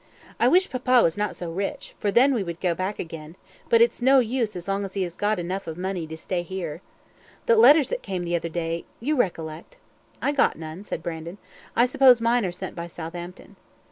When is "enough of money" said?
5.37-6.07